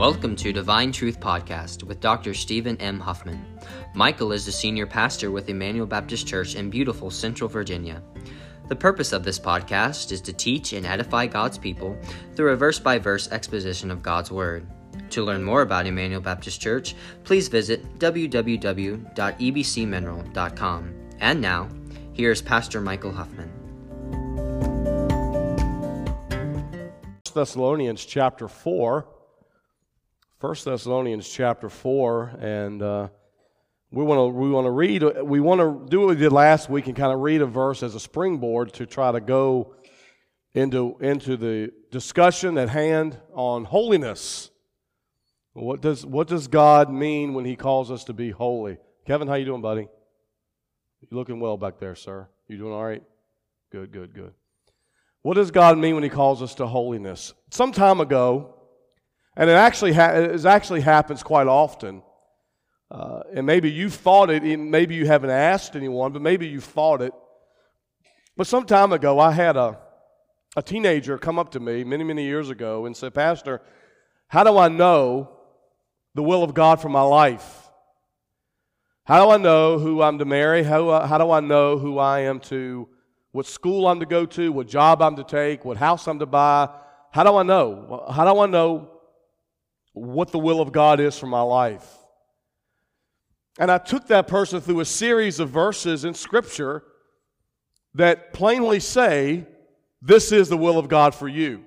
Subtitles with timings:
[0.00, 2.32] Welcome to Divine Truth Podcast with Dr.
[2.32, 2.98] Stephen M.
[2.98, 3.44] Huffman.
[3.94, 8.02] Michael is the senior pastor with Emmanuel Baptist Church in beautiful Central Virginia.
[8.68, 11.98] The purpose of this podcast is to teach and edify God's people
[12.34, 14.66] through a verse by verse exposition of God's Word.
[15.10, 16.94] To learn more about Emmanuel Baptist Church,
[17.24, 20.94] please visit www.ebcmineral.com.
[21.18, 21.68] And now,
[22.14, 23.52] here's Pastor Michael Huffman.
[27.34, 29.19] Thessalonians chapter 4.
[30.40, 32.38] 1 Thessalonians chapter 4.
[32.40, 33.08] And uh,
[33.90, 36.70] we want to we want to read we want to do what we did last
[36.70, 39.74] week and kind of read a verse as a springboard to try to go
[40.54, 44.50] into into the discussion at hand on holiness.
[45.52, 48.78] What does what does God mean when He calls us to be holy?
[49.06, 49.88] Kevin, how you doing, buddy?
[51.02, 52.28] You looking well back there, sir?
[52.48, 53.02] You doing all right?
[53.70, 54.32] Good, good, good.
[55.20, 57.34] What does God mean when He calls us to holiness?
[57.50, 58.54] Some time ago,
[59.40, 62.02] and it actually ha- it actually happens quite often.
[62.90, 67.00] Uh, and maybe you thought it, maybe you haven't asked anyone, but maybe you thought
[67.00, 67.14] it.
[68.36, 69.78] But some time ago, I had a,
[70.56, 73.62] a teenager come up to me many, many years ago and said, Pastor,
[74.28, 75.30] how do I know
[76.14, 77.70] the will of God for my life?
[79.04, 80.64] How do I know who I'm to marry?
[80.64, 82.88] How, how do I know who I am to,
[83.32, 86.26] what school I'm to go to, what job I'm to take, what house I'm to
[86.26, 86.68] buy?
[87.10, 88.04] How do I know?
[88.12, 88.89] How do I know
[89.92, 91.86] what the will of God is for my life?
[93.58, 96.84] And I took that person through a series of verses in Scripture
[97.94, 99.46] that plainly say,
[100.00, 101.64] This is the will of God for you.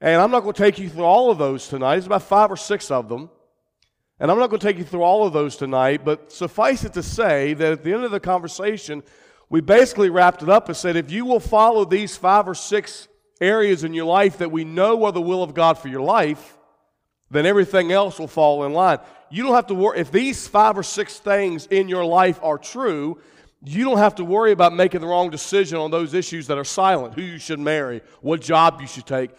[0.00, 1.96] And I'm not going to take you through all of those tonight.
[1.96, 3.30] It's about five or six of them.
[4.20, 6.92] And I'm not going to take you through all of those tonight, but suffice it
[6.94, 9.02] to say that at the end of the conversation,
[9.48, 13.08] we basically wrapped it up and said if you will follow these five or six
[13.40, 16.56] areas in your life that we know are the will of God for your life,
[17.30, 18.98] then everything else will fall in line.
[19.30, 20.00] You don't have to worry.
[20.00, 23.20] If these five or six things in your life are true,
[23.64, 26.64] you don't have to worry about making the wrong decision on those issues that are
[26.64, 29.30] silent who you should marry, what job you should take,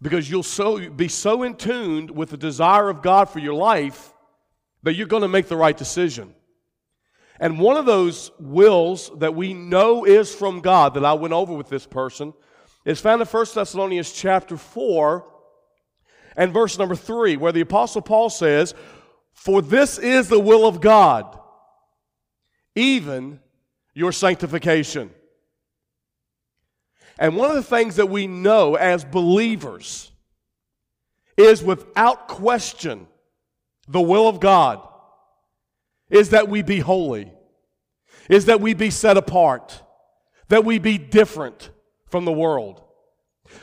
[0.00, 4.12] because you'll so, be so in tune with the desire of God for your life
[4.82, 6.34] that you're going to make the right decision.
[7.40, 11.52] And one of those wills that we know is from God that I went over
[11.52, 12.32] with this person
[12.84, 15.24] is found in 1 Thessalonians chapter 4
[16.36, 18.74] and verse number 3, where the Apostle Paul says,
[19.32, 21.38] For this is the will of God,
[22.74, 23.40] even
[23.94, 25.10] your sanctification.
[27.18, 30.10] And one of the things that we know as believers
[31.36, 33.06] is without question
[33.86, 34.80] the will of God
[36.10, 37.32] is that we be holy,
[38.28, 39.82] is that we be set apart,
[40.48, 41.70] that we be different
[42.14, 42.80] from the world.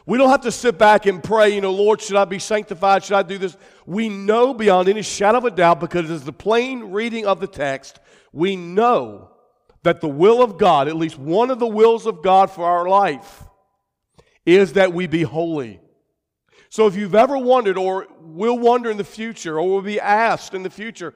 [0.05, 3.01] We don't have to sit back and pray, you know, Lord, should I be sanctified?
[3.01, 3.55] Should I do this?
[3.85, 7.47] We know beyond any shadow of a doubt, because it's the plain reading of the
[7.47, 8.01] text,
[8.33, 9.31] we know
[9.83, 12.89] that the will of God, at least one of the wills of God for our
[12.89, 13.45] life,
[14.45, 15.79] is that we be holy.
[16.67, 20.53] So if you've ever wondered, or will wonder in the future, or will be asked
[20.53, 21.13] in the future,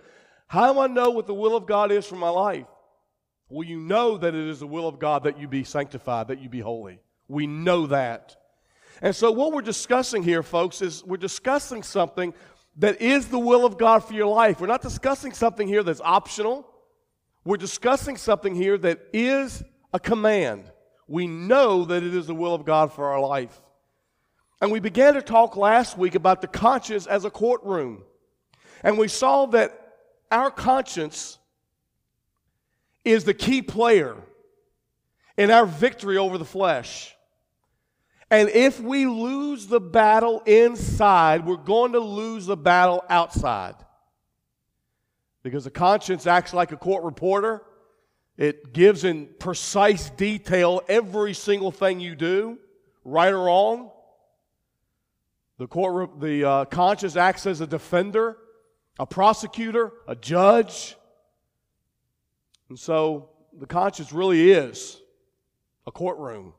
[0.47, 2.67] how do I know what the will of God is for my life?
[3.49, 6.39] Well, you know that it is the will of God that you be sanctified, that
[6.39, 7.01] you be holy.
[7.27, 8.35] We know that.
[9.01, 12.33] And so, what we're discussing here, folks, is we're discussing something
[12.77, 14.59] that is the will of God for your life.
[14.59, 16.67] We're not discussing something here that's optional.
[17.43, 19.63] We're discussing something here that is
[19.93, 20.71] a command.
[21.07, 23.61] We know that it is the will of God for our life.
[24.61, 28.03] And we began to talk last week about the conscience as a courtroom.
[28.83, 29.93] And we saw that
[30.31, 31.37] our conscience
[33.03, 34.15] is the key player
[35.37, 37.14] in our victory over the flesh.
[38.31, 43.75] And if we lose the battle inside, we're going to lose the battle outside.
[45.43, 47.61] Because the conscience acts like a court reporter.
[48.37, 52.57] It gives in precise detail every single thing you do,
[53.05, 53.91] right or wrong.
[55.57, 58.37] The, court, the uh, conscience acts as a defender,
[58.99, 60.97] a prosecutor, a judge.
[62.67, 64.99] And so the conscience really is
[65.87, 66.53] a courtroom.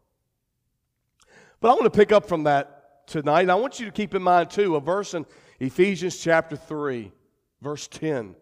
[1.61, 3.43] But I want to pick up from that tonight.
[3.43, 5.27] And I want you to keep in mind, too, a verse in
[5.61, 7.13] Ephesians chapter 3,
[7.63, 8.35] verse 10,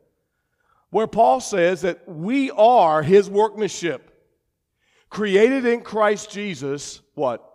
[0.90, 4.10] where Paul says that we are his workmanship,
[5.10, 7.48] created in Christ Jesus, what?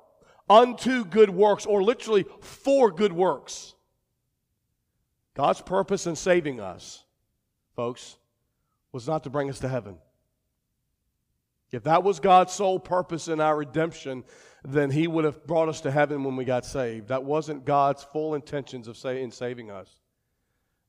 [0.50, 3.76] Unto good works, or literally for good works.
[5.36, 7.04] God's purpose in saving us,
[7.76, 8.18] folks,
[8.92, 9.98] was not to bring us to heaven.
[11.72, 14.24] If that was God's sole purpose in our redemption,
[14.64, 17.08] then he would have brought us to heaven when we got saved.
[17.08, 19.90] That wasn't God's full intentions of say, in saving us.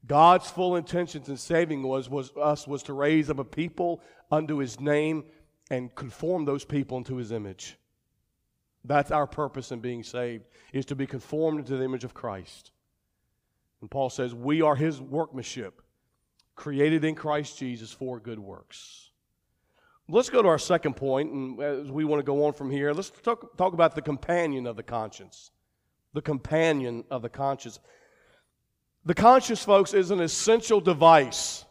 [0.07, 4.01] God's full intentions in saving was, was us was to raise up a people
[4.31, 5.25] unto his name
[5.71, 7.77] and conform those people into his image.
[8.85, 12.73] That's our purpose in being saved, is to be conformed into the image of Christ.
[13.81, 15.83] And Paul says, We are his workmanship,
[16.57, 19.10] created in Christ Jesus for good works.
[20.13, 22.93] Let's go to our second point, and as we want to go on from here,
[22.93, 25.53] let's talk, talk about the companion of the conscience.
[26.15, 27.79] The companion of the conscience.
[29.05, 31.65] The conscience, folks, is an essential device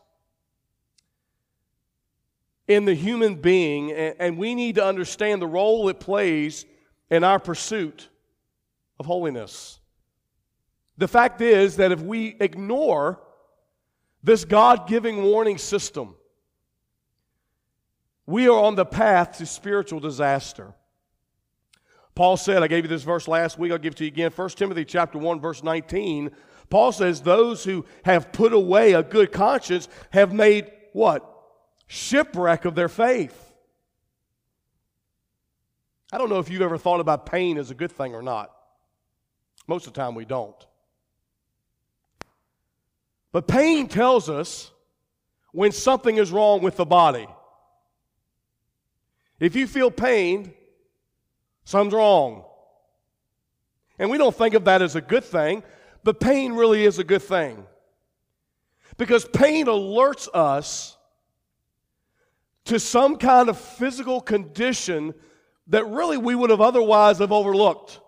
[2.67, 6.65] in the human being, and we need to understand the role it plays
[7.09, 8.07] in our pursuit
[8.99, 9.79] of holiness.
[10.97, 13.19] The fact is that if we ignore
[14.23, 16.15] this God giving warning system,
[18.29, 20.73] we are on the path to spiritual disaster.
[22.15, 24.31] Paul said, I gave you this verse last week, I'll give it to you again.
[24.31, 26.31] 1 Timothy chapter 1, verse 19
[26.69, 31.25] Paul says, Those who have put away a good conscience have made what?
[31.87, 33.53] Shipwreck of their faith.
[36.11, 38.51] I don't know if you've ever thought about pain as a good thing or not.
[39.67, 40.55] Most of the time we don't.
[43.31, 44.71] But pain tells us
[45.51, 47.27] when something is wrong with the body.
[49.39, 50.53] If you feel pain,
[51.63, 52.45] something's wrong.
[53.97, 55.63] And we don't think of that as a good thing
[56.03, 57.65] but pain really is a good thing.
[58.97, 60.97] Because pain alerts us
[62.65, 65.13] to some kind of physical condition
[65.67, 67.99] that really we would have otherwise have overlooked.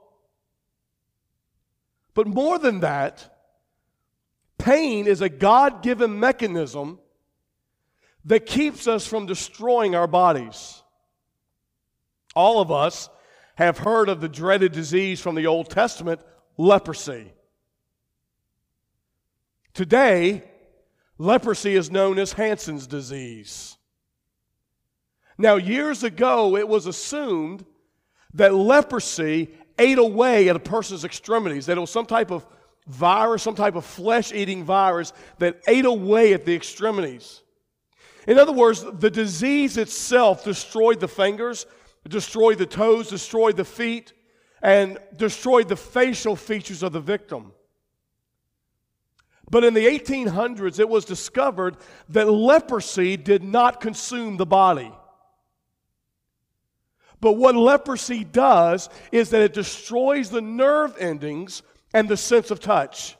[2.14, 3.38] But more than that,
[4.58, 7.00] pain is a God given mechanism
[8.26, 10.81] that keeps us from destroying our bodies.
[12.36, 13.10] All of us
[13.56, 16.22] have heard of the dreaded disease from the Old Testament,
[16.58, 17.34] leprosy.
[19.74, 20.44] Today,
[21.18, 23.78] leprosy is known as Hansen's disease.
[25.38, 27.66] Now, years ago, it was assumed
[28.34, 32.46] that leprosy ate away at a person's extremities, that it was some type of
[32.88, 37.42] virus, some type of flesh eating virus that ate away at the extremities.
[38.28, 41.66] In other words, the disease itself destroyed the fingers,
[42.08, 44.14] destroyed the toes, destroyed the feet,
[44.62, 47.52] and destroyed the facial features of the victim.
[49.50, 51.78] But in the 1800s, it was discovered
[52.10, 54.92] that leprosy did not consume the body.
[57.20, 61.62] But what leprosy does is that it destroys the nerve endings
[61.94, 63.18] and the sense of touch.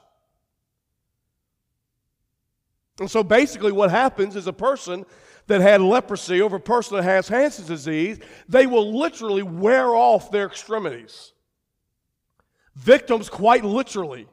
[2.98, 5.04] And so basically, what happens is a person
[5.46, 8.18] that had leprosy over a person that has Hansen's disease,
[8.48, 11.32] they will literally wear off their extremities.
[12.74, 14.28] Victims, quite literally,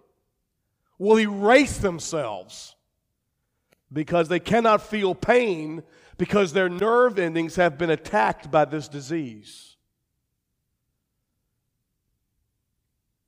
[0.97, 2.75] will erase themselves
[3.91, 5.83] because they cannot feel pain
[6.17, 9.77] because their nerve endings have been attacked by this disease.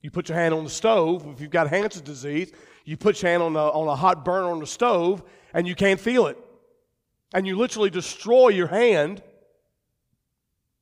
[0.01, 2.51] You put your hand on the stove, if you've got Hansen's disease,
[2.86, 5.24] you put your hand on a, on a hot burner on the stove
[5.54, 6.38] and you can't feel it.
[7.33, 9.24] And you literally destroy your hand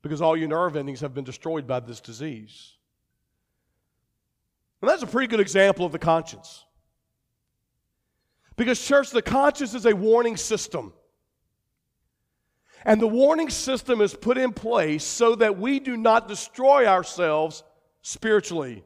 [0.02, 2.76] because all your nerve endings have been destroyed by this disease.
[4.82, 6.66] And that's a pretty good example of the conscience.
[8.56, 10.94] Because, church, the conscience is a warning system.
[12.86, 17.64] And the warning system is put in place so that we do not destroy ourselves
[18.02, 18.84] spiritually.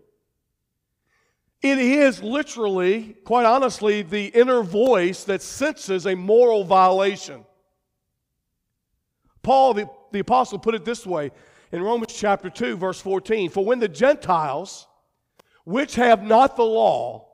[1.61, 7.45] It is literally, quite honestly, the inner voice that senses a moral violation.
[9.43, 11.31] Paul, the, the apostle, put it this way
[11.71, 14.87] in Romans chapter 2, verse 14 For when the Gentiles,
[15.65, 17.27] which have not the law,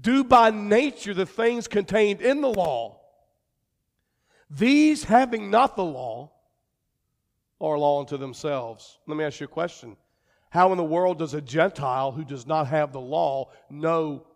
[0.00, 3.00] do by nature the things contained in the law.
[4.48, 6.32] These, having not the law,
[7.60, 8.98] are law unto themselves.
[9.06, 9.96] Let me ask you a question.
[10.48, 14.26] How in the world does a Gentile who does not have the law know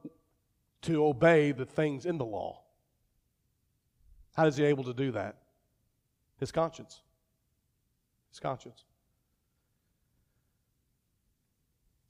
[0.83, 2.61] to obey the things in the law?
[4.37, 5.37] How is he able to do that?
[6.45, 7.01] His conscience.
[8.29, 8.85] His conscience.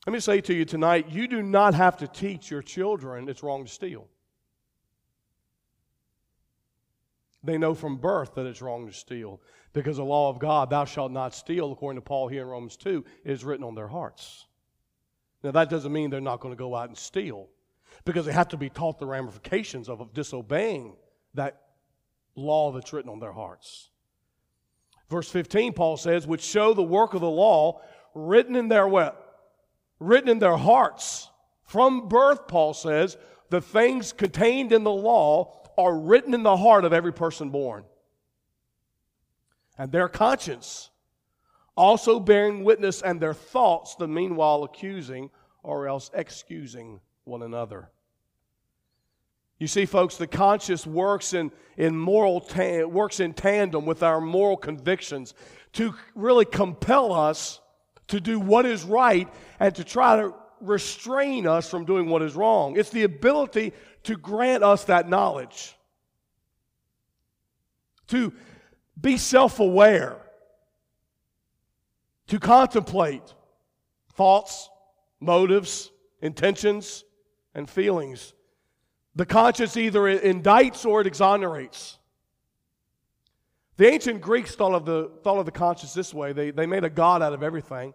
[0.09, 3.45] Let me say to you tonight you do not have to teach your children it's
[3.45, 4.09] wrong to steal.
[7.45, 9.41] They know from birth that it's wrong to steal
[9.73, 12.77] because the law of God, thou shalt not steal, according to Paul here in Romans
[12.77, 14.47] 2, is written on their hearts.
[15.45, 17.51] Now, that doesn't mean they're not going to go out and steal
[18.05, 20.97] because they have to be taught the ramifications of disobeying
[21.35, 21.61] that
[22.35, 23.91] law that's written on their hearts.
[25.11, 27.81] Verse 15, Paul says, which show the work of the law
[28.15, 29.21] written in their what?
[30.01, 31.31] Written in their hearts.
[31.65, 33.17] From birth, Paul says,
[33.51, 37.85] the things contained in the law are written in the heart of every person born.
[39.77, 40.91] And their conscience
[41.77, 45.31] also bearing witness, and their thoughts, the meanwhile accusing
[45.63, 47.91] or else excusing one another.
[49.65, 54.21] You see, folks, the conscience works in, in moral ta- works in tandem with our
[54.21, 55.33] moral convictions
[55.73, 57.63] to really compel us
[58.09, 59.27] to do what is right
[59.59, 62.77] and to try to restrain us from doing what is wrong.
[62.77, 65.75] It's the ability to grant us that knowledge,
[68.09, 68.35] to
[69.01, 70.19] be self aware,
[72.27, 73.33] to contemplate
[74.13, 74.69] thoughts,
[75.21, 75.91] motives,
[76.21, 77.03] intentions,
[77.55, 78.35] and feelings.
[79.17, 81.99] The conscience either indicts or it exonerates.
[83.77, 86.85] The ancient Greeks thought of the, thought of the conscience this way they, they made
[86.85, 87.95] a god out of everything.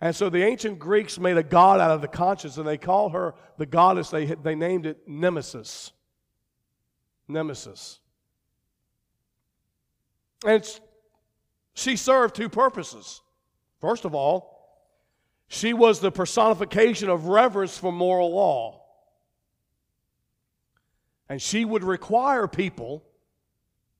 [0.00, 3.12] And so the ancient Greeks made a god out of the conscience, and they called
[3.12, 5.92] her the goddess, they, they named it Nemesis.
[7.26, 7.98] Nemesis.
[10.46, 10.64] And
[11.74, 13.20] she served two purposes.
[13.80, 14.56] First of all,
[15.48, 18.77] she was the personification of reverence for moral law.
[21.28, 23.04] And she would require people,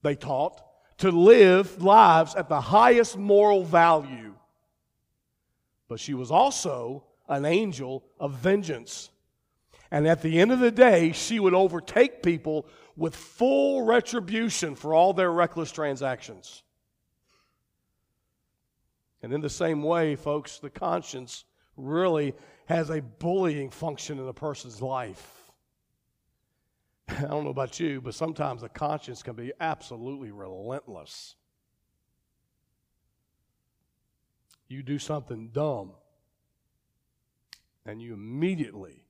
[0.02, 0.62] they taught,
[0.98, 4.28] to live lives at the highest moral value
[5.88, 9.10] but she was also an angel of vengeance.
[9.90, 14.94] And at the end of the day, she would overtake people with full retribution for
[14.94, 16.62] all their reckless transactions.
[19.22, 21.44] And in the same way, folks, the conscience
[21.76, 22.34] really
[22.66, 25.37] has a bullying function in a person's life.
[27.18, 31.36] I don't know about you, but sometimes the conscience can be absolutely relentless.
[34.68, 35.92] you do something dumb
[37.86, 39.02] and you immediately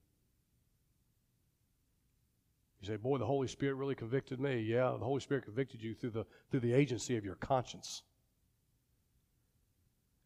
[2.80, 4.60] you say boy the holy spirit really convicted me.
[4.60, 8.02] Yeah the holy spirit convicted you through the through the agency of your conscience.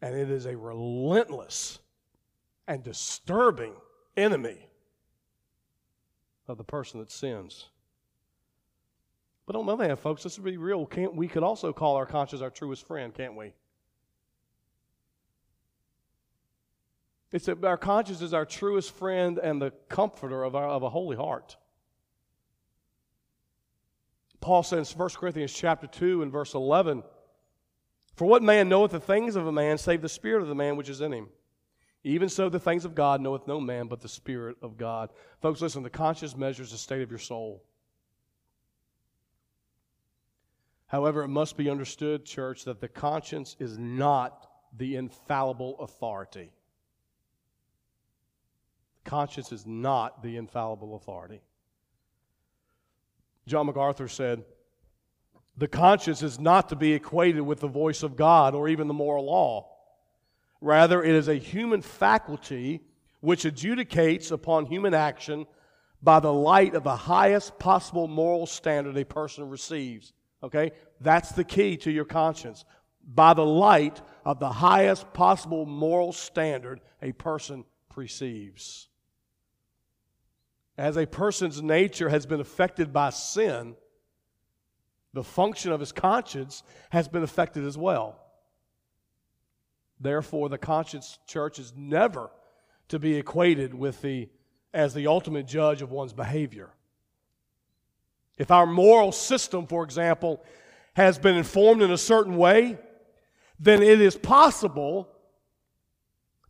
[0.02, 1.78] And it is a relentless
[2.68, 3.74] and disturbing
[4.16, 4.68] enemy
[6.48, 7.68] of the person that sins
[9.46, 12.06] but on the other hand folks let's be real can't we could also call our
[12.06, 13.52] conscience our truest friend can't we
[17.32, 20.90] It's that our conscience is our truest friend and the comforter of, our, of a
[20.90, 21.56] holy heart.
[24.40, 27.02] Paul says in 1 Corinthians chapter 2 and verse 11,
[28.16, 30.76] For what man knoweth the things of a man save the spirit of the man
[30.76, 31.28] which is in him?
[32.04, 35.10] Even so, the things of God knoweth no man but the Spirit of God.
[35.40, 37.62] Folks, listen, the conscience measures the state of your soul.
[40.86, 46.50] However, it must be understood, church, that the conscience is not the infallible authority.
[49.04, 51.40] Conscience is not the infallible authority.
[53.46, 54.44] John MacArthur said,
[55.56, 58.94] The conscience is not to be equated with the voice of God or even the
[58.94, 59.71] moral law.
[60.62, 62.80] Rather, it is a human faculty
[63.20, 65.46] which adjudicates upon human action
[66.02, 70.14] by the light of the highest possible moral standard a person receives.
[70.42, 70.72] Okay?
[71.00, 72.64] That's the key to your conscience.
[73.06, 78.88] By the light of the highest possible moral standard a person perceives
[80.78, 83.76] as a person's nature has been affected by sin,
[85.12, 88.18] the function of his conscience has been affected as well.
[90.02, 92.30] Therefore, the conscience church is never
[92.88, 94.28] to be equated with the
[94.74, 96.70] as the ultimate judge of one's behavior.
[98.38, 100.42] If our moral system, for example,
[100.94, 102.78] has been informed in a certain way,
[103.60, 105.08] then it is possible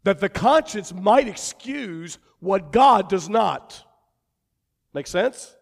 [0.04, 3.84] that the conscience might excuse what God does not.
[4.94, 5.54] Make sense?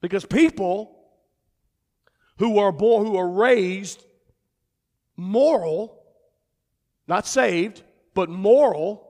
[0.00, 0.96] Because people
[2.38, 4.04] who are born, who are raised
[5.20, 6.02] moral,
[7.06, 7.82] not saved,
[8.14, 9.06] but moral,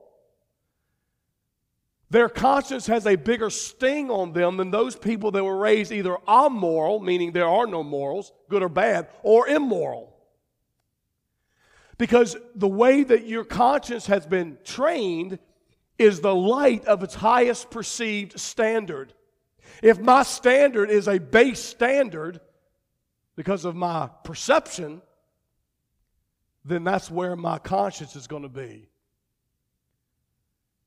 [2.10, 6.16] their conscience has a bigger sting on them than those people that were raised either
[6.28, 10.16] amoral, meaning there are no morals, good or bad, or immoral.
[11.96, 15.38] Because the way that your conscience has been trained
[15.98, 19.12] is the light of its highest perceived standard.
[19.82, 22.40] If my standard is a base standard
[23.36, 25.02] because of my perception,
[26.64, 28.88] then that's where my conscience is going to be.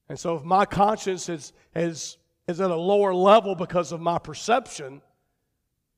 [0.09, 4.19] And so if my conscience is, is, is at a lower level because of my
[4.19, 5.01] perception,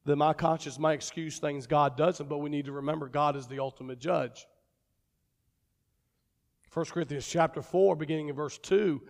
[0.05, 3.47] then my conscience might excuse things God doesn't, but we need to remember God is
[3.47, 4.47] the ultimate judge.
[6.71, 9.01] 1 Corinthians chapter 4, beginning in verse 2,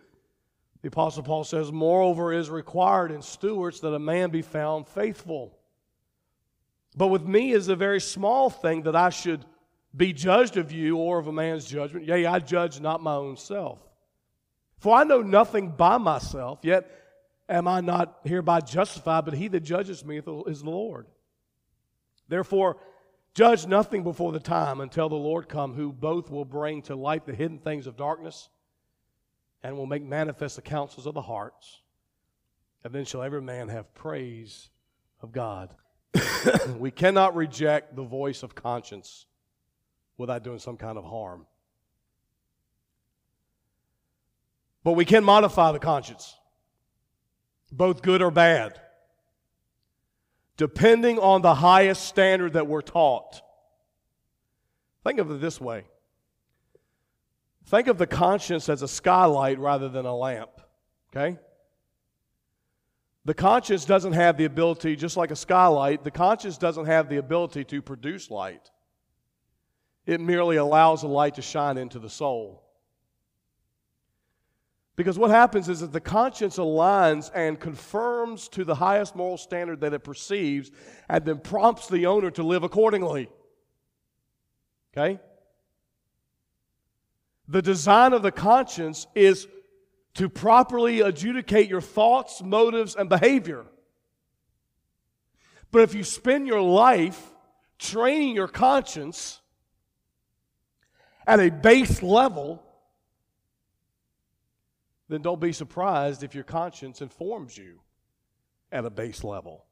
[0.82, 5.58] the Apostle Paul says, Moreover, is required in stewards that a man be found faithful.
[6.96, 9.44] But with me is a very small thing that I should
[9.96, 12.06] be judged of you or of a man's judgment.
[12.06, 13.80] Yea, I judge not my own self.
[14.78, 16.90] For I know nothing by myself, yet
[17.48, 21.08] am I not hereby justified, but he that judges me is the Lord.
[22.28, 22.78] Therefore,
[23.34, 27.26] judge nothing before the time until the Lord come, who both will bring to light
[27.26, 28.50] the hidden things of darkness
[29.64, 31.82] and will make manifest the counsels of the hearts.
[32.84, 34.70] And then shall every man have praise
[35.22, 35.74] of God.
[36.78, 39.26] we cannot reject the voice of conscience
[40.18, 41.46] without doing some kind of harm.
[44.84, 46.36] But we can modify the conscience,
[47.72, 48.80] both good or bad,
[50.58, 53.42] depending on the highest standard that we're taught.
[55.04, 55.86] Think of it this way
[57.68, 60.50] think of the conscience as a skylight rather than a lamp,
[61.12, 61.38] okay?
[63.26, 67.18] The conscience doesn't have the ability, just like a skylight, the conscience doesn't have the
[67.18, 68.70] ability to produce light.
[70.06, 72.62] It merely allows the light to shine into the soul.
[74.96, 79.82] Because what happens is that the conscience aligns and confirms to the highest moral standard
[79.82, 80.72] that it perceives
[81.10, 83.30] and then prompts the owner to live accordingly.
[84.96, 85.20] Okay?
[87.48, 89.48] The design of the conscience is
[90.14, 93.66] to properly adjudicate your thoughts, motives, and behavior.
[95.72, 97.34] But if you spend your life
[97.78, 99.42] training your conscience
[101.28, 102.62] at a base level,
[105.08, 107.80] then don't be surprised if your conscience informs you
[108.72, 109.66] at a base level.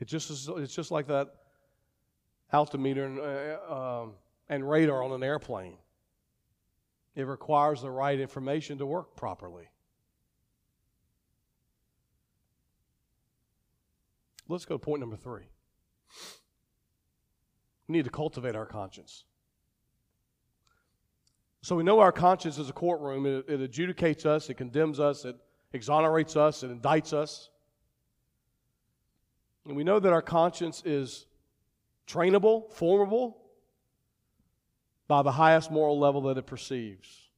[0.00, 1.34] It just is, it's just like that
[2.52, 4.12] altimeter and, uh, um,
[4.48, 5.78] and radar on an airplane.
[7.14, 9.68] It requires the right information to work properly.
[14.48, 15.44] Let's go to point number three.
[17.88, 19.24] We need to cultivate our conscience.
[21.62, 23.24] So we know our conscience is a courtroom.
[23.24, 25.36] It, it adjudicates us, it condemns us, it
[25.72, 27.48] exonerates us, it indicts us.
[29.66, 31.26] And we know that our conscience is
[32.06, 33.38] trainable, formable
[35.08, 37.30] by the highest moral level that it perceives.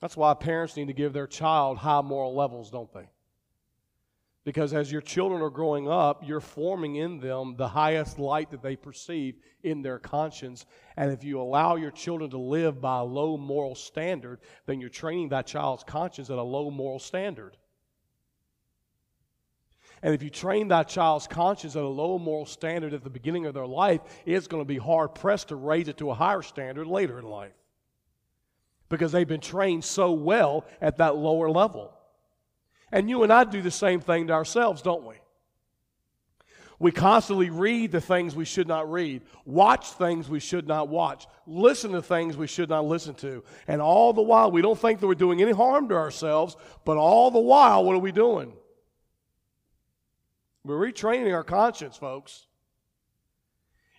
[0.00, 3.08] That's why parents need to give their child high moral levels, don't they?
[4.44, 8.62] Because as your children are growing up, you're forming in them the highest light that
[8.62, 10.66] they perceive in their conscience.
[10.98, 14.90] And if you allow your children to live by a low moral standard, then you're
[14.90, 17.56] training that child's conscience at a low moral standard.
[20.02, 23.46] And if you train that child's conscience at a low moral standard at the beginning
[23.46, 26.42] of their life, it's going to be hard pressed to raise it to a higher
[26.42, 27.54] standard later in life
[28.90, 31.94] because they've been trained so well at that lower level.
[32.94, 35.16] And you and I do the same thing to ourselves, don't we?
[36.78, 41.26] We constantly read the things we should not read, watch things we should not watch,
[41.44, 43.42] listen to things we should not listen to.
[43.66, 46.96] And all the while, we don't think that we're doing any harm to ourselves, but
[46.96, 48.52] all the while, what are we doing?
[50.62, 52.46] We're retraining our conscience, folks.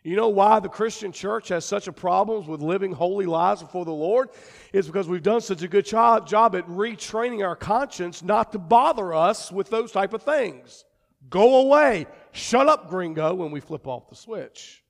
[0.05, 3.85] You know why the Christian church has such a problem with living holy lives before
[3.85, 4.29] the Lord?
[4.71, 8.59] It's because we've done such a good job, job at retraining our conscience not to
[8.59, 10.85] bother us with those type of things.
[11.27, 12.05] Go away.
[12.33, 14.83] Shut up, gringo, when we flip off the switch.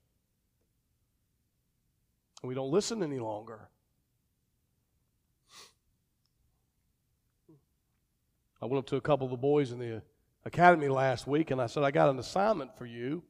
[2.42, 3.70] And we don't listen any longer.
[8.60, 10.02] I went up to a couple of the boys in the
[10.44, 13.22] academy last week and I said, I got an assignment for you.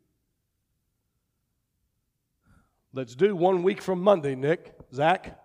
[2.92, 5.38] Let's do one week from Monday, Nick, Zach.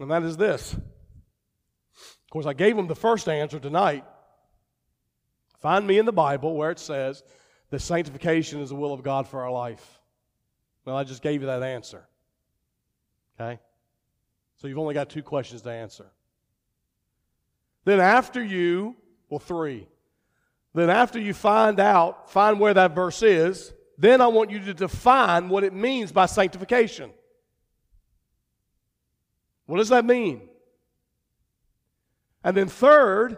[0.00, 0.72] And that is this.
[0.72, 4.04] Of course, I gave him the first answer tonight.
[5.60, 7.22] Find me in the Bible where it says
[7.70, 10.00] that sanctification is the will of God for our life.
[10.84, 12.06] Well, I just gave you that answer.
[13.38, 13.60] Okay?
[14.56, 16.06] So you've only got two questions to answer.
[17.84, 18.96] Then after you,
[19.28, 19.88] well, three.
[20.74, 23.72] Then after you find out, find where that verse is,
[24.02, 27.12] then I want you to define what it means by sanctification.
[29.66, 30.42] What does that mean?
[32.42, 33.36] And then, third,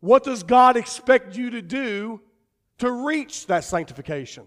[0.00, 2.20] what does God expect you to do
[2.78, 4.46] to reach that sanctification?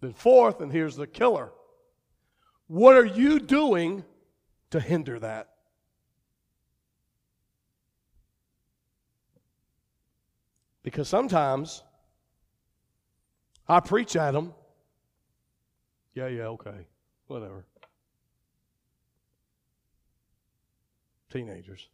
[0.00, 1.52] Then, fourth, and here's the killer
[2.66, 4.04] what are you doing
[4.70, 5.50] to hinder that?
[10.88, 11.82] Because sometimes
[13.68, 14.54] I preach at them.
[16.14, 16.86] Yeah, yeah, okay,
[17.26, 17.66] whatever.
[21.30, 21.90] Teenagers.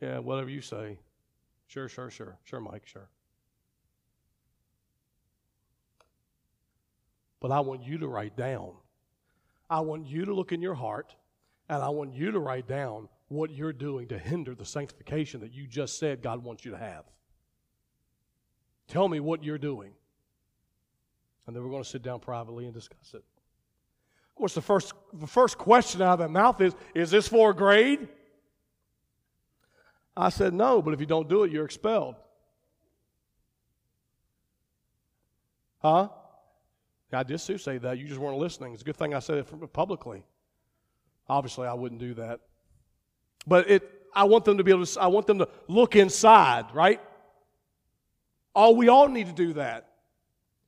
[0.00, 0.96] Yeah, whatever you say.
[1.66, 2.38] Sure, sure, sure.
[2.44, 3.10] Sure, Mike, sure.
[7.40, 8.72] But I want you to write down.
[9.68, 11.14] I want you to look in your heart,
[11.68, 15.52] and I want you to write down what you're doing to hinder the sanctification that
[15.52, 17.04] you just said God wants you to have.
[18.88, 19.92] Tell me what you're doing.
[21.46, 23.24] And then we're going to sit down privately and discuss it.
[24.30, 27.50] Of course, the first, the first question out of that mouth is Is this for
[27.50, 28.08] a grade?
[30.16, 32.16] I said, No, but if you don't do it, you're expelled.
[35.78, 36.08] Huh?
[37.12, 37.98] I did say that.
[37.98, 38.72] You just weren't listening.
[38.72, 40.24] It's a good thing I said it publicly.
[41.28, 42.40] Obviously, I wouldn't do that.
[43.46, 46.66] But it, I want them to be able to, I want them to look inside,
[46.74, 47.00] right?
[48.54, 49.88] All we all need to do that.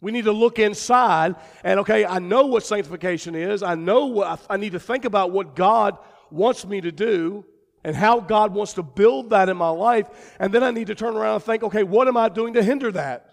[0.01, 3.63] We need to look inside and, okay, I know what sanctification is.
[3.63, 5.99] I know what, I need to think about what God
[6.31, 7.45] wants me to do
[7.83, 10.37] and how God wants to build that in my life.
[10.39, 12.63] And then I need to turn around and think, okay, what am I doing to
[12.63, 13.28] hinder that?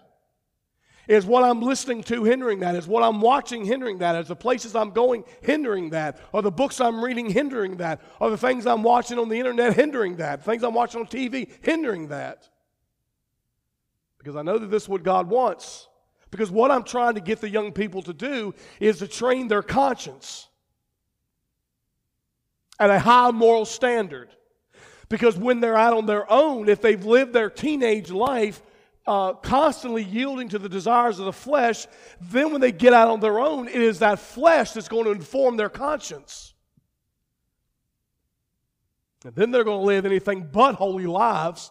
[1.08, 2.74] Is what I'm listening to hindering that?
[2.74, 4.16] Is what I'm watching hindering that?
[4.16, 6.18] Is the places I'm going hindering that?
[6.34, 8.00] Are the books I'm reading hindering that?
[8.20, 10.44] Are the things I'm watching on the internet hindering that?
[10.44, 12.48] Things I'm watching on TV hindering that?
[14.18, 15.86] Because I know that this is what God wants.
[16.32, 19.62] Because what I'm trying to get the young people to do is to train their
[19.62, 20.48] conscience
[22.80, 24.30] at a high moral standard.
[25.08, 28.60] Because when they're out on their own, if they've lived their teenage life
[29.06, 31.86] uh, constantly yielding to the desires of the flesh,
[32.20, 35.12] then when they get out on their own, it is that flesh that's going to
[35.12, 36.54] inform their conscience.
[39.24, 41.70] And then they're going to live anything but holy lives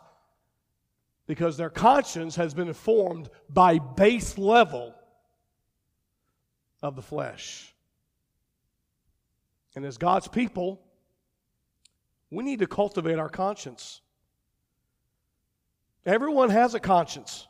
[1.27, 4.93] because their conscience has been informed by base level
[6.81, 7.73] of the flesh.
[9.75, 10.81] And as God's people,
[12.29, 14.01] we need to cultivate our conscience.
[16.05, 17.47] Everyone has a conscience,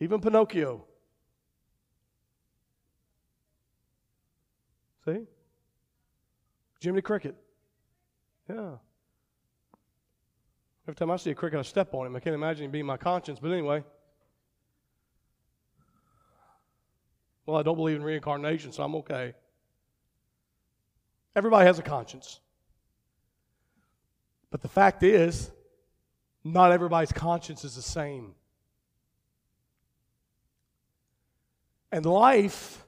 [0.00, 0.84] even Pinocchio.
[5.04, 5.26] See?
[6.80, 7.36] Jiminy Cricket.
[8.48, 8.76] Yeah.
[10.84, 12.16] Every time I see a cricket, I step on him.
[12.16, 13.84] I can't imagine him being my conscience, but anyway.
[17.44, 19.34] Well, I don't believe in reincarnation, so I'm okay.
[21.34, 22.40] Everybody has a conscience.
[24.50, 25.50] But the fact is,
[26.52, 28.34] not everybody's conscience is the same.
[31.90, 32.84] And life,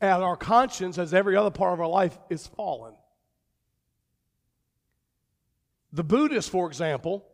[0.00, 2.94] and our conscience, as every other part of our life, is fallen.
[5.92, 7.24] The Buddhist, for example,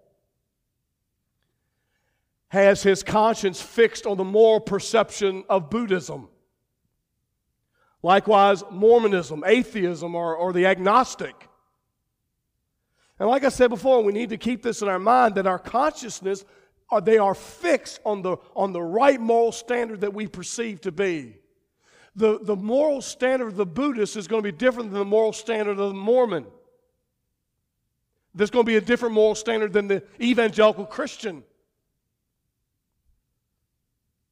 [2.48, 6.28] has his conscience fixed on the moral perception of Buddhism.
[8.02, 11.47] Likewise, Mormonism, atheism, or, or the agnostic
[13.18, 15.58] and like I said before, we need to keep this in our mind that our
[15.58, 16.44] consciousness
[16.90, 20.92] are, they are fixed on the, on the right moral standard that we perceive to
[20.92, 21.36] be.
[22.14, 25.32] The, the moral standard of the Buddhist is going to be different than the moral
[25.32, 26.46] standard of the Mormon.
[28.34, 31.42] There's going to be a different moral standard than the evangelical Christian.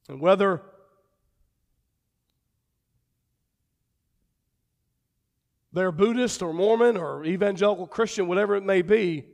[0.07, 0.61] And whether
[5.77, 9.25] they're Buddhist or Mormon or evangelical Christian, whatever it may be,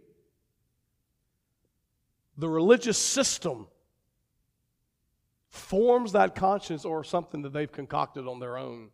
[2.37, 3.67] the religious system
[5.47, 8.89] forms that conscience or something that they've concocted on their own.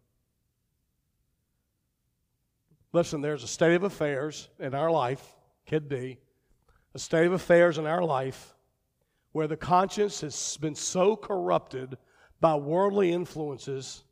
[2.94, 5.36] Listen, there's a state of affairs in our life,
[5.66, 6.20] could be,
[6.94, 8.54] a state of affairs in our life
[9.32, 11.98] where the conscience has been so corrupted
[12.42, 14.04] by worldly influences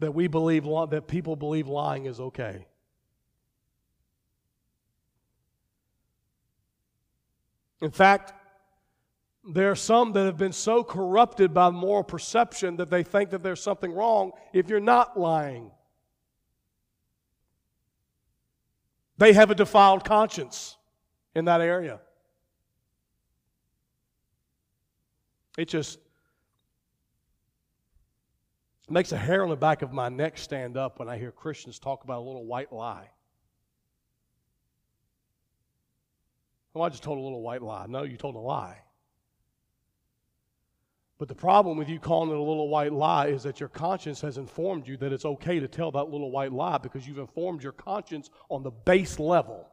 [0.00, 2.66] that we believe that people believe lying is okay.
[7.80, 8.34] In fact,
[9.44, 13.42] there are some that have been so corrupted by moral perception that they think that
[13.42, 15.70] there's something wrong if you're not lying.
[19.16, 20.76] They have a defiled conscience
[21.34, 22.00] in that area.
[25.58, 25.98] It just
[28.90, 31.30] it makes a hair on the back of my neck stand up when I hear
[31.30, 33.08] Christians talk about a little white lie.
[36.74, 37.86] Well, I just told a little white lie.
[37.88, 38.78] No, you told a lie.
[41.18, 44.20] But the problem with you calling it a little white lie is that your conscience
[44.22, 47.62] has informed you that it's okay to tell that little white lie because you've informed
[47.62, 49.69] your conscience on the base level.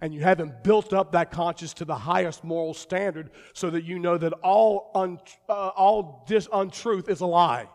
[0.00, 3.98] And you haven't built up that conscience to the highest moral standard so that you
[3.98, 7.68] know that all, un, uh, all dis- untruth is a lie.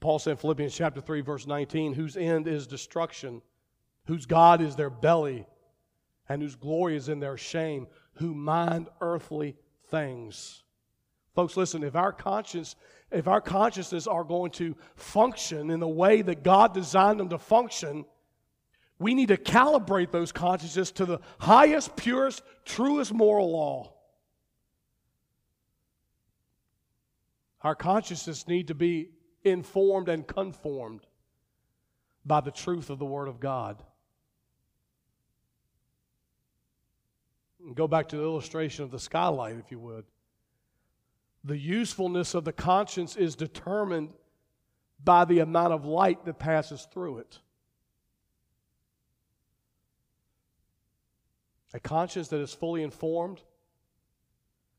[0.00, 3.42] Paul said in Philippians chapter 3, verse 19, whose end is destruction,
[4.06, 5.46] whose God is their belly,
[6.28, 9.56] and whose glory is in their shame, who mind earthly
[9.90, 10.62] things.
[11.36, 12.74] Folks, listen, if our conscience
[13.12, 17.38] if our consciousness are going to function in the way that God designed them to
[17.38, 18.04] function,
[18.98, 23.92] we need to calibrate those consciences to the highest, purest, truest moral law.
[27.62, 29.10] Our consciousness need to be
[29.44, 31.02] informed and conformed
[32.24, 33.80] by the truth of the Word of God.
[37.74, 40.04] Go back to the illustration of the skylight, if you would.
[41.46, 44.12] The usefulness of the conscience is determined
[45.02, 47.38] by the amount of light that passes through it.
[51.72, 53.42] A conscience that is fully informed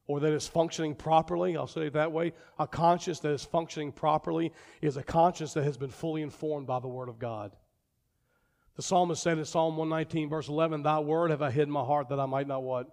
[0.08, 3.94] or that is functioning properly, I'll say it that way, a conscience that is functioning
[3.94, 4.52] properly
[4.82, 7.56] is a conscience that has been fully informed by the Word of God.
[8.76, 11.84] The psalmist said in Psalm 119, verse 11, Thy word have I hid in my
[11.84, 12.88] heart that I might not what?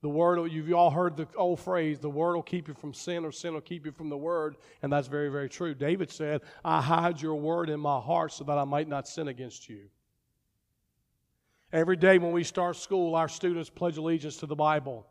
[0.00, 3.24] The word, you've all heard the old phrase, the word will keep you from sin
[3.24, 4.56] or sin will keep you from the word.
[4.82, 5.74] And that's very, very true.
[5.74, 9.26] David said, I hide your word in my heart so that I might not sin
[9.26, 9.88] against you.
[11.72, 15.06] Every day when we start school, our students pledge allegiance to the Bible.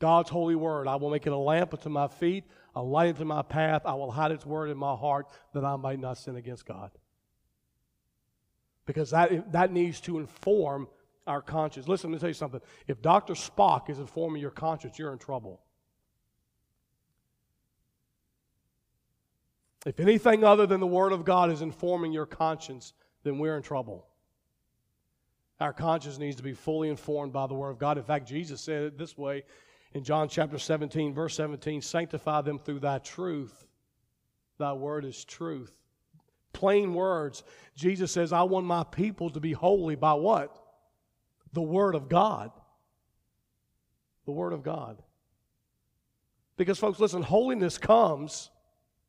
[0.00, 0.88] God's holy word.
[0.88, 3.82] I will make it a lamp unto my feet, a light unto my path.
[3.84, 6.90] I will hide its word in my heart that I might not sin against God.
[8.86, 10.88] Because that, that needs to inform
[11.28, 11.86] our conscience.
[11.86, 12.60] Listen, let me tell you something.
[12.86, 13.34] If Dr.
[13.34, 15.60] Spock is informing your conscience, you're in trouble.
[19.86, 23.62] If anything other than the Word of God is informing your conscience, then we're in
[23.62, 24.06] trouble.
[25.60, 27.98] Our conscience needs to be fully informed by the Word of God.
[27.98, 29.44] In fact, Jesus said it this way
[29.94, 33.66] in John chapter 17, verse 17 Sanctify them through thy truth.
[34.58, 35.72] Thy word is truth.
[36.52, 37.44] Plain words.
[37.76, 40.57] Jesus says, I want my people to be holy by what?
[41.52, 42.50] The Word of God.
[44.26, 45.02] The Word of God.
[46.56, 48.50] Because, folks, listen, holiness comes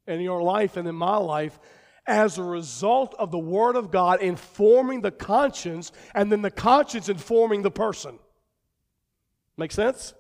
[0.08, 1.60] in your life and in my life
[2.06, 7.10] as a result of the Word of God informing the conscience and then the conscience
[7.10, 8.18] informing the person.
[9.58, 10.14] Make sense?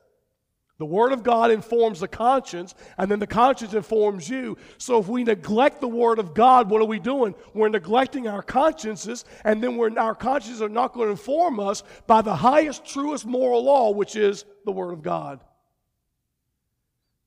[0.80, 4.58] The Word of God informs the conscience, and then the conscience informs you.
[4.78, 7.36] So if we neglect the Word of God, what are we doing?
[7.54, 11.84] We're neglecting our consciences, and then we're, our consciences are not going to inform us
[12.08, 15.42] by the highest, truest moral law, which is the Word of God.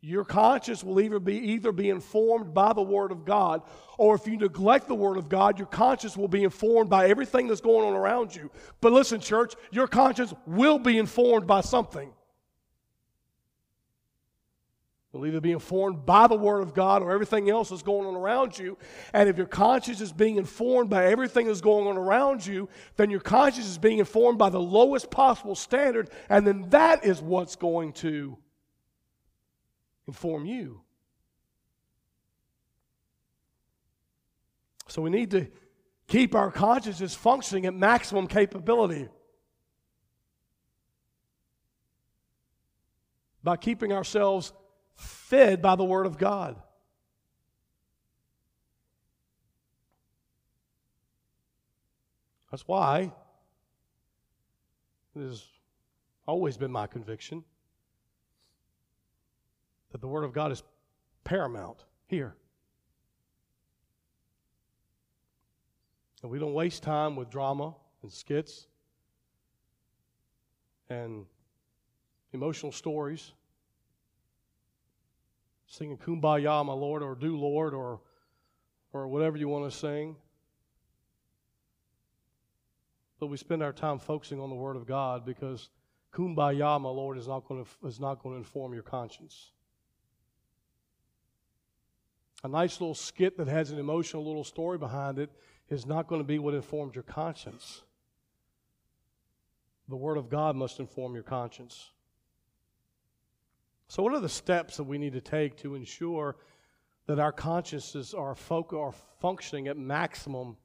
[0.01, 3.61] Your conscience will either be, either be informed by the Word of God,
[3.99, 7.49] or if you neglect the Word of God, your conscience will be informed by everything
[7.49, 8.51] that's going on around you.
[8.81, 12.11] But listen, church, your conscience will be informed by something.
[15.13, 18.15] You'll either be informed by the Word of God or everything else that's going on
[18.15, 18.79] around you.
[19.13, 23.11] And if your conscience is being informed by everything that's going on around you, then
[23.11, 27.57] your conscience is being informed by the lowest possible standard, and then that is what's
[27.57, 28.39] going to
[30.09, 30.81] inform you.
[34.89, 35.47] So we need to
[36.07, 39.09] keep our consciences functioning at maximum capability.
[43.45, 44.53] By keeping ourselves
[45.33, 46.57] fed by the Word of God.
[52.51, 53.11] That's why
[55.17, 55.43] it has
[56.29, 57.45] always been my conviction
[59.93, 60.63] that the Word of God is
[61.25, 62.35] paramount here.
[66.21, 68.67] And we don't waste time with drama and skits
[70.91, 71.25] and
[72.35, 73.33] emotional stories
[75.73, 78.01] singing Kumbaya, my Lord, or Do Lord, or,
[78.93, 80.17] or whatever you want to sing.
[83.19, 85.71] But we spend our time focusing on the Word of God because
[86.13, 89.53] Kumbaya, my Lord, is not going to, is not going to inform your conscience.
[92.45, 95.31] A nice little skit that has an emotional little story behind it
[95.71, 97.81] is not going to be what informs your conscience.
[99.89, 101.93] The Word of God must inform your conscience.
[103.93, 106.37] So, what are the steps that we need to take to ensure
[107.05, 110.57] that our consciences are, folk- are functioning at maximum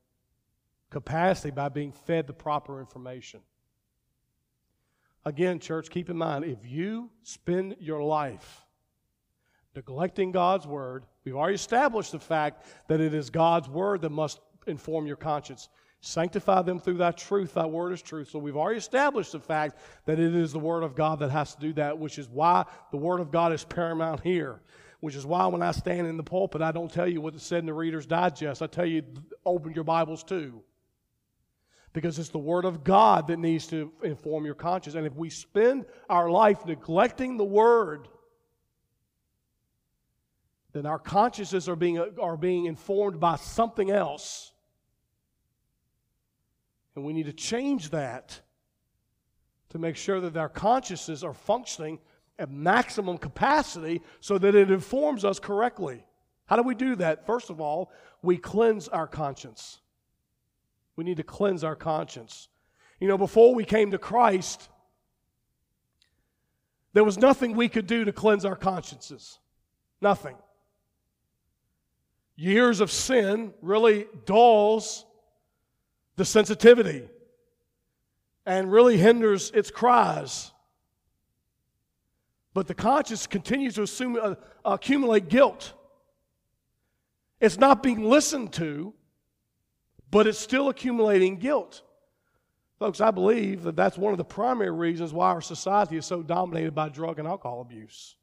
[0.90, 3.42] capacity by being fed the proper information?
[5.26, 8.66] Again, church, keep in mind if you spend your life
[9.76, 14.40] neglecting God's word We've already established the fact that it is God's word that must
[14.66, 15.68] inform your conscience.
[16.02, 17.56] Sanctify them through thy truth.
[17.56, 18.30] Thy word is truth.
[18.30, 21.56] So we've already established the fact that it is the word of God that has
[21.56, 24.62] to do that, which is why the word of God is paramount here.
[25.00, 27.42] Which is why when I stand in the pulpit, I don't tell you what it
[27.42, 28.62] said in the Reader's Digest.
[28.62, 29.04] I tell you,
[29.46, 30.62] open your Bibles too.
[31.94, 34.96] Because it's the Word of God that needs to inform your conscience.
[34.96, 38.08] And if we spend our life neglecting the Word,
[40.74, 44.52] then our consciences are being, are being informed by something else.
[46.98, 48.42] And we need to change that
[49.70, 52.00] to make sure that our consciences are functioning
[52.40, 56.04] at maximum capacity so that it informs us correctly.
[56.48, 57.24] How do we do that?
[57.28, 57.92] First of all,
[58.24, 59.80] we cleanse our conscience.
[60.96, 62.48] We need to cleanse our conscience.
[63.00, 64.68] You know, before we came to Christ,
[66.94, 69.38] there was nothing we could do to cleanse our consciences.
[70.02, 70.36] Nothing.
[72.36, 75.06] Years of sin really dulls
[76.17, 77.08] the sensitivity
[78.45, 80.51] and really hinders its cries.
[82.53, 85.73] But the conscience continues to assume, uh, accumulate guilt.
[87.39, 88.93] It's not being listened to,
[90.10, 91.84] but it's still accumulating guilt.
[92.80, 96.23] Folks, I believe that that's one of the primary reasons why our society is so
[96.23, 98.15] dominated by drug and alcohol abuse.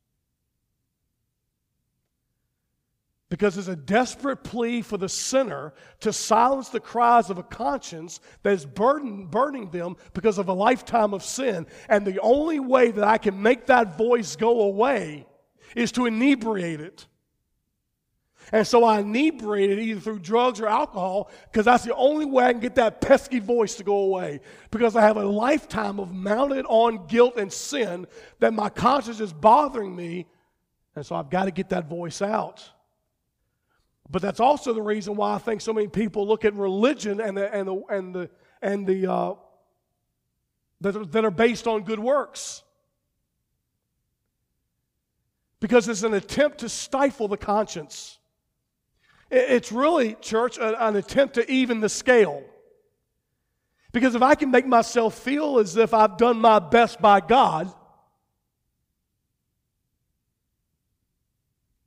[3.34, 8.20] Because it's a desperate plea for the sinner to silence the cries of a conscience
[8.44, 11.66] that is burden, burdening them because of a lifetime of sin.
[11.88, 15.26] And the only way that I can make that voice go away
[15.74, 17.08] is to inebriate it.
[18.52, 22.44] And so I inebriate it either through drugs or alcohol because that's the only way
[22.44, 24.42] I can get that pesky voice to go away.
[24.70, 28.06] Because I have a lifetime of mounted on guilt and sin
[28.38, 30.28] that my conscience is bothering me.
[30.94, 32.70] And so I've got to get that voice out.
[34.10, 37.36] But that's also the reason why I think so many people look at religion and
[37.36, 38.30] the, and the, and the,
[38.62, 39.34] and the uh,
[40.82, 42.62] that, are, that are based on good works.
[45.60, 48.18] Because it's an attempt to stifle the conscience.
[49.30, 52.42] It's really, church, an attempt to even the scale.
[53.92, 57.72] Because if I can make myself feel as if I've done my best by God,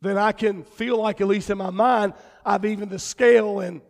[0.01, 2.13] then I can feel like, at least in my mind,
[2.45, 3.81] I've evened the scale and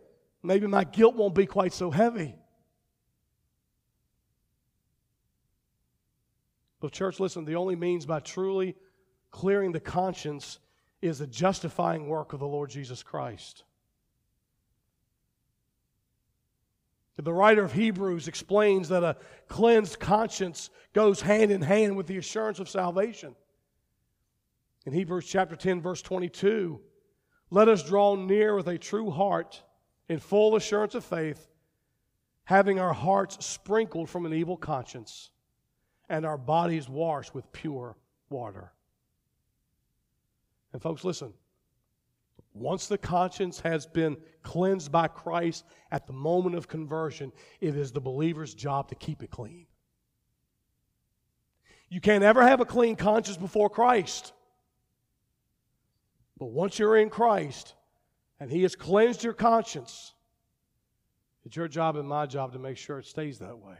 [0.42, 2.34] maybe my guilt won't be quite so heavy.
[6.80, 8.76] But, church, listen, the only means by truly
[9.30, 10.60] clearing the conscience
[11.02, 13.64] is the justifying work of the Lord Jesus Christ.
[17.16, 19.16] The writer of Hebrews explains that a
[19.48, 23.34] cleansed conscience goes hand in hand with the assurance of salvation.
[24.86, 26.80] In Hebrews chapter 10, verse 22,
[27.50, 29.62] let us draw near with a true heart
[30.08, 31.48] in full assurance of faith,
[32.44, 35.30] having our hearts sprinkled from an evil conscience
[36.08, 37.96] and our bodies washed with pure
[38.30, 38.72] water.
[40.72, 41.32] And, folks, listen.
[42.54, 47.92] Once the conscience has been cleansed by Christ at the moment of conversion, it is
[47.92, 49.66] the believer's job to keep it clean.
[51.88, 54.32] You can't ever have a clean conscience before Christ.
[56.38, 57.74] But once you're in Christ
[58.38, 60.14] and He has cleansed your conscience,
[61.44, 63.76] it's your job and my job to make sure it stays that way.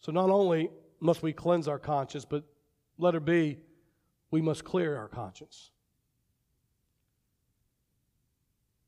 [0.00, 2.44] So not only must we cleanse our conscience, but
[2.98, 3.58] letter B,
[4.30, 5.70] we must clear our conscience.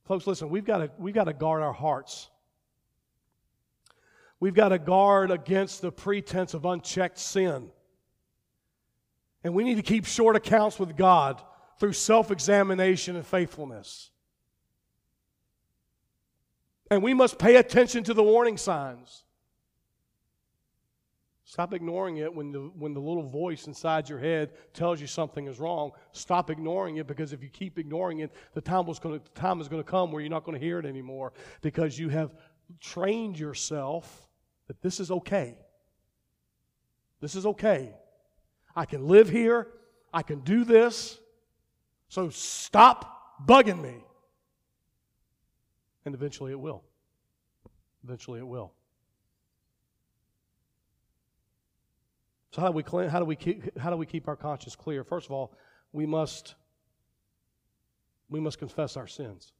[0.04, 2.28] Folks, listen, we've got to, we've got to guard our hearts.
[4.38, 7.70] We've got to guard against the pretense of unchecked sin.
[9.44, 11.40] And we need to keep short accounts with God
[11.78, 14.10] through self examination and faithfulness.
[16.90, 19.24] And we must pay attention to the warning signs.
[21.46, 25.46] Stop ignoring it when the, when the little voice inside your head tells you something
[25.46, 25.92] is wrong.
[26.12, 29.60] Stop ignoring it because if you keep ignoring it, the time, was gonna, the time
[29.60, 32.34] is going to come where you're not going to hear it anymore because you have
[32.80, 34.26] trained yourself
[34.68, 35.58] that this is okay.
[37.20, 37.94] This is okay.
[38.76, 39.68] I can live here.
[40.12, 41.18] I can do this.
[42.08, 44.04] So stop bugging me.
[46.04, 46.82] And eventually it will.
[48.04, 48.72] Eventually it will.
[52.52, 54.76] So how do we clean, how do we keep how do we keep our conscience
[54.76, 55.02] clear?
[55.02, 55.52] First of all,
[55.92, 56.54] we must
[58.28, 59.52] we must confess our sins.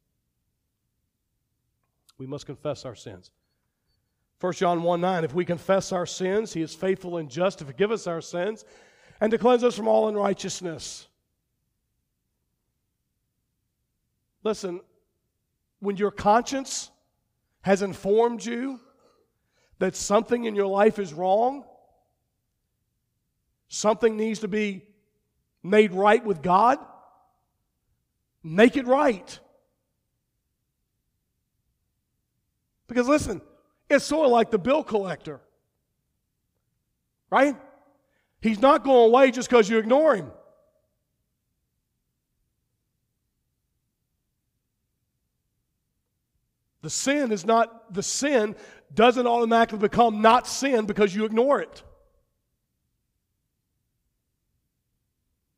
[2.17, 3.31] We must confess our sins.
[4.39, 7.65] 1 John 1 9, if we confess our sins, he is faithful and just to
[7.65, 8.63] forgive us our sins
[9.21, 11.07] and to cleanse us from all unrighteousness.
[14.43, 14.81] Listen,
[15.79, 16.91] when your conscience
[17.61, 18.79] has informed you
[19.79, 21.65] that something in your life is wrong,
[23.67, 24.83] something needs to be
[25.63, 26.77] made right with God,
[28.43, 29.39] make it right.
[32.87, 33.41] Because listen,
[33.89, 35.41] it's sort of like the bill collector,
[37.31, 37.55] right?
[38.45, 40.29] He's not going away just because you ignore him.
[46.83, 48.55] The sin is not, the sin
[48.93, 51.81] doesn't automatically become not sin because you ignore it.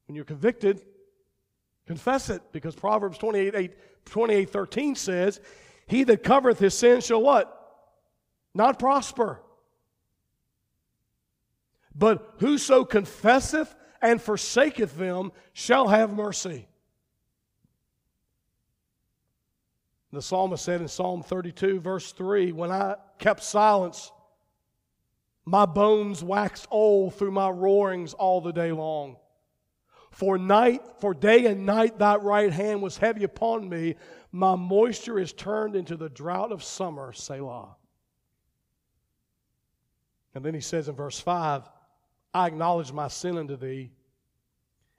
[0.06, 0.82] When you're convicted,
[1.88, 3.72] confess it because Proverbs 28, 8,
[4.06, 5.42] 28 13 says,
[5.88, 7.54] He that covereth his sin shall what?
[8.54, 9.42] Not prosper.
[11.98, 16.68] But whoso confesseth and forsaketh them shall have mercy.
[20.14, 24.12] The psalmist said in Psalm 32, verse 3 When I kept silence,
[25.44, 29.18] my bones waxed old through my roarings all the day long.
[30.12, 33.96] For night, for day and night, thy right hand was heavy upon me.
[34.32, 37.76] My moisture is turned into the drought of summer, Selah.
[40.34, 41.68] And then he says in verse 5
[42.34, 43.92] I acknowledge my sin unto thee,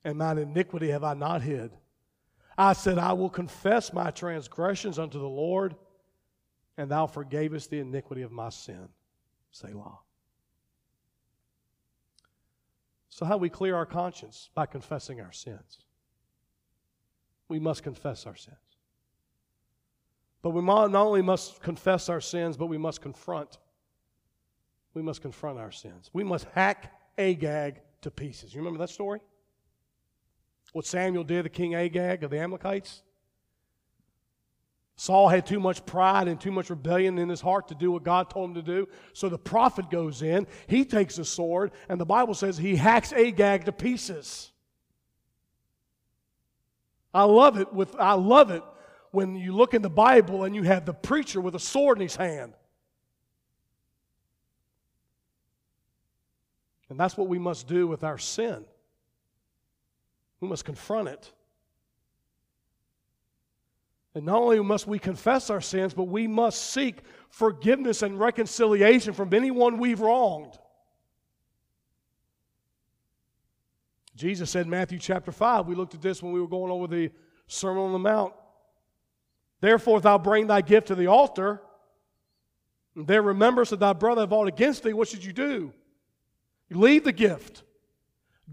[0.05, 1.71] and mine iniquity have I not hid.
[2.57, 5.77] I said, I will confess my transgressions unto the Lord,
[6.77, 8.89] and thou forgavest the iniquity of my sin.
[9.53, 9.99] Selah.
[13.11, 14.51] So, how do we clear our conscience?
[14.55, 15.79] By confessing our sins.
[17.49, 18.57] We must confess our sins.
[20.43, 23.59] But we not only must confess our sins, but we must confront.
[24.95, 26.11] We must confront our sins.
[26.13, 28.55] We must hack Agag to pieces.
[28.55, 29.21] You remember that story?
[30.73, 33.03] What Samuel did to King Agag of the Amalekites?
[34.97, 38.03] Saul had too much pride and too much rebellion in his heart to do what
[38.03, 38.89] God told him to do.
[39.13, 43.13] So the prophet goes in, he takes a sword, and the Bible says he hacks
[43.13, 44.51] Agag to pieces.
[47.15, 48.63] I love it with I love it
[49.13, 52.03] when you look in the Bible and you have the preacher with a sword in
[52.03, 52.55] his hand.
[56.91, 58.65] And that's what we must do with our sin.
[60.41, 61.33] We must confront it.
[64.15, 69.13] And not only must we confess our sins, but we must seek forgiveness and reconciliation
[69.13, 70.59] from anyone we've wronged.
[74.17, 76.89] Jesus said in Matthew chapter 5, we looked at this when we were going over
[76.89, 77.11] the
[77.47, 78.33] Sermon on the Mount.
[79.61, 81.61] Therefore, if thou bring thy gift to the altar,
[82.97, 85.73] and there rememberest that thy brother have aught against thee, what should you do?
[86.71, 87.63] Leave the gift.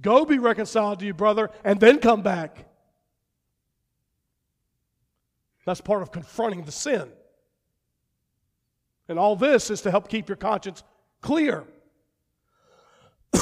[0.02, 2.66] Go be reconciled to your brother and then come back.
[5.66, 7.10] That's part of confronting the sin.
[9.08, 10.84] And all this is to help keep your conscience
[11.22, 11.64] clear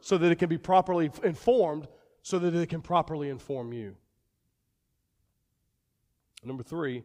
[0.00, 1.88] so that it can be properly informed,
[2.22, 3.96] so that it can properly inform you.
[6.44, 7.02] Number three,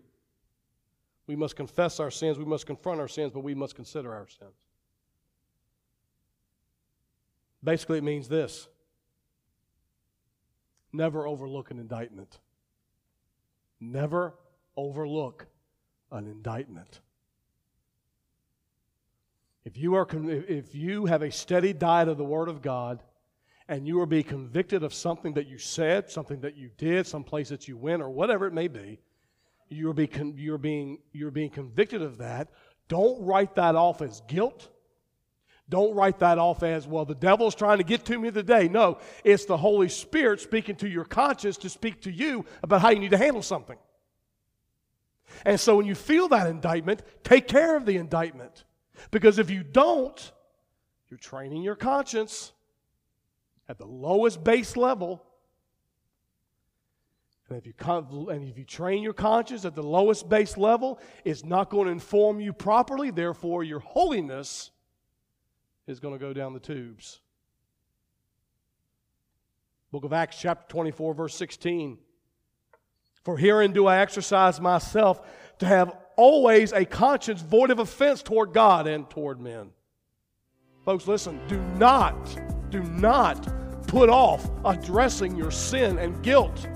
[1.28, 4.28] we must confess our sins, we must confront our sins, but we must consider our
[4.28, 4.54] sins.
[7.64, 8.68] Basically, it means this
[10.94, 12.40] never overlook an indictment.
[13.80, 14.36] Never
[14.76, 15.48] overlook
[16.12, 17.02] an indictment.
[19.64, 23.04] If you, are, if you have a steady diet of the Word of God
[23.68, 27.24] and you are being convicted of something that you said, something that you did, some
[27.24, 29.00] place that you went, or whatever it may be,
[29.70, 32.50] you're being, you're, being, you're being convicted of that.
[32.88, 34.70] Don't write that off as guilt.
[35.72, 38.68] Don't write that off as, well, the devil's trying to get to me today.
[38.68, 42.90] No, it's the Holy Spirit speaking to your conscience to speak to you about how
[42.90, 43.78] you need to handle something.
[45.46, 48.66] And so when you feel that indictment, take care of the indictment.
[49.12, 50.34] Because if you don't,
[51.10, 52.52] you're training your conscience
[53.70, 55.24] at the lowest base level.
[57.48, 57.74] And if, you,
[58.30, 61.94] and if you train your conscience at the lowest base level, it's not going to
[61.94, 63.10] inform you properly.
[63.10, 64.72] Therefore, your holiness
[65.88, 67.20] is going to go down the tubes.
[69.92, 71.98] Book of Acts, chapter 24, verse 16.
[73.24, 75.22] For herein do I exercise myself
[75.60, 79.72] to have always a conscience void of offense toward God and toward men.
[80.86, 82.16] Folks, listen, do not,
[82.72, 86.68] do not put off addressing your sin and guilt.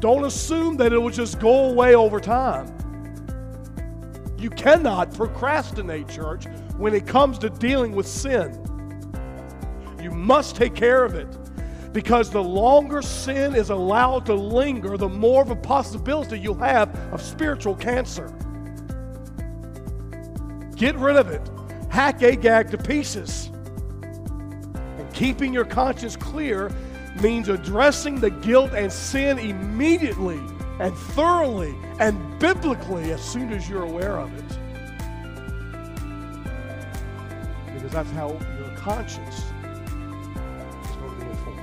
[0.00, 2.74] Don't assume that it will just go away over time.
[4.38, 6.46] You cannot procrastinate, church,
[6.76, 8.58] when it comes to dealing with sin.
[10.00, 11.28] You must take care of it.
[11.92, 16.94] Because the longer sin is allowed to linger, the more of a possibility you'll have
[17.12, 18.32] of spiritual cancer.
[20.74, 21.48] Get rid of it.
[21.90, 23.50] Hack Agag to pieces.
[24.02, 26.72] And keeping your conscience clear
[27.20, 30.40] means addressing the guilt and sin immediately
[30.80, 34.58] and thoroughly and biblically as soon as you're aware of it.
[37.82, 39.44] Because that's how your conscience is
[40.98, 41.58] going to be informed.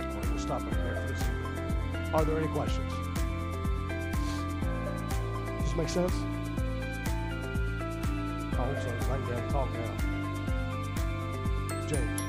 [0.00, 1.22] All right, we'll stop right there for this.
[2.12, 2.92] Are there any questions?
[3.88, 6.12] Does this make sense?
[8.52, 8.90] I hope so.
[9.08, 9.92] Write down, talk now.
[11.86, 12.20] James,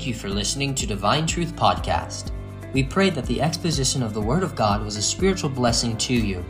[0.00, 2.30] Thank you for listening to Divine Truth Podcast.
[2.72, 6.14] We pray that the exposition of the Word of God was a spiritual blessing to
[6.14, 6.42] you.